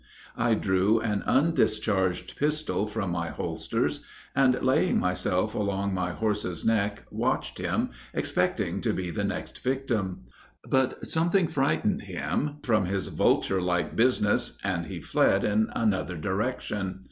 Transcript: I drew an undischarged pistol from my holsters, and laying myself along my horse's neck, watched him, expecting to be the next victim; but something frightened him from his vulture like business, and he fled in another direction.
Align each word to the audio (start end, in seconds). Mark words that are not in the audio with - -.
I 0.35 0.55
drew 0.55 0.99
an 0.99 1.21
undischarged 1.27 2.35
pistol 2.35 2.87
from 2.87 3.11
my 3.11 3.27
holsters, 3.27 4.03
and 4.35 4.59
laying 4.63 4.99
myself 4.99 5.53
along 5.53 5.93
my 5.93 6.09
horse's 6.09 6.65
neck, 6.65 7.03
watched 7.11 7.59
him, 7.59 7.91
expecting 8.11 8.81
to 8.81 8.93
be 8.93 9.11
the 9.11 9.23
next 9.23 9.59
victim; 9.59 10.21
but 10.67 11.05
something 11.05 11.47
frightened 11.47 12.01
him 12.01 12.55
from 12.63 12.85
his 12.85 13.09
vulture 13.09 13.61
like 13.61 13.95
business, 13.95 14.57
and 14.63 14.87
he 14.87 15.01
fled 15.01 15.43
in 15.43 15.69
another 15.75 16.17
direction. 16.17 16.99